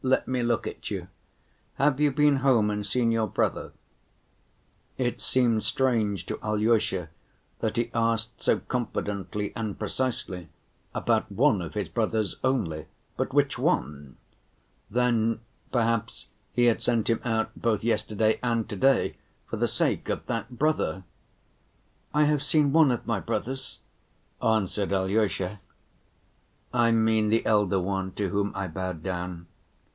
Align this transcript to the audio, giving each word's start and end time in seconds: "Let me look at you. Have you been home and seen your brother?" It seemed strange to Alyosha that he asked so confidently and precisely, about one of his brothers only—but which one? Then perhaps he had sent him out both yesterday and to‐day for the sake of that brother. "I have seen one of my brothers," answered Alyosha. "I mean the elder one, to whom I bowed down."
"Let 0.03 0.27
me 0.27 0.41
look 0.41 0.65
at 0.65 0.89
you. 0.89 1.09
Have 1.75 1.99
you 1.99 2.11
been 2.11 2.37
home 2.37 2.71
and 2.71 2.83
seen 2.83 3.11
your 3.11 3.27
brother?" 3.27 3.71
It 4.97 5.21
seemed 5.21 5.63
strange 5.63 6.25
to 6.25 6.39
Alyosha 6.41 7.09
that 7.59 7.77
he 7.77 7.91
asked 7.93 8.41
so 8.41 8.61
confidently 8.61 9.53
and 9.55 9.77
precisely, 9.77 10.49
about 10.95 11.31
one 11.31 11.61
of 11.61 11.75
his 11.75 11.87
brothers 11.87 12.37
only—but 12.43 13.31
which 13.31 13.59
one? 13.59 14.17
Then 14.89 15.39
perhaps 15.71 16.29
he 16.51 16.65
had 16.65 16.81
sent 16.81 17.07
him 17.07 17.21
out 17.23 17.51
both 17.55 17.83
yesterday 17.83 18.39
and 18.41 18.67
to‐day 18.67 19.17
for 19.45 19.57
the 19.57 19.67
sake 19.67 20.09
of 20.09 20.25
that 20.25 20.57
brother. 20.57 21.03
"I 22.11 22.23
have 22.23 22.41
seen 22.41 22.73
one 22.73 22.89
of 22.89 23.05
my 23.05 23.19
brothers," 23.19 23.81
answered 24.41 24.93
Alyosha. 24.93 25.59
"I 26.73 26.89
mean 26.91 27.27
the 27.29 27.45
elder 27.45 27.79
one, 27.79 28.13
to 28.13 28.29
whom 28.29 28.51
I 28.55 28.67
bowed 28.67 29.03
down." 29.03 29.45